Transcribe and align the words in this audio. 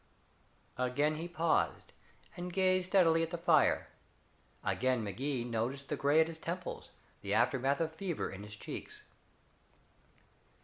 Again 0.79 1.17
he 1.17 1.27
paused, 1.27 1.93
and 2.35 2.51
gazed 2.51 2.87
steadily 2.87 3.21
at 3.21 3.29
the 3.29 3.37
fire. 3.37 3.87
Again 4.63 5.03
Magee 5.03 5.43
noted 5.43 5.81
the 5.89 5.95
gray 5.95 6.19
at 6.19 6.27
his 6.27 6.39
temples, 6.39 6.89
the 7.21 7.35
aftermath 7.35 7.79
of 7.81 7.93
fevers 7.93 8.33
in 8.33 8.41
his 8.41 8.55
cheeks. 8.55 9.03